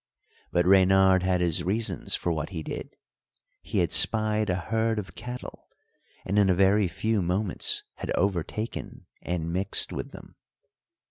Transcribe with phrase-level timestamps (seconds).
[0.51, 2.95] But reynard had his reasons for what he did;
[3.61, 5.69] he had spied a herd of cattle,
[6.25, 10.37] and in a very few moments had overtaken and mixed with them.